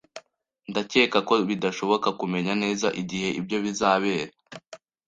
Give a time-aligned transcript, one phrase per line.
[0.69, 4.31] Ndakeka ko bidashoboka kumenya neza igihe ibyo bizabera